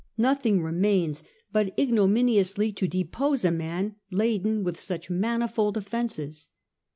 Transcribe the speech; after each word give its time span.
Nothing 0.17 0.63
remains 0.63 1.21
but 1.51 1.77
ignominiously 1.77 2.71
to 2.71 2.87
depose 2.87 3.45
a 3.45 3.51
man 3.51 3.97
laden 4.09 4.63
with 4.63 4.79
such 4.79 5.11
manifold 5.11 5.77
offences." 5.77 6.49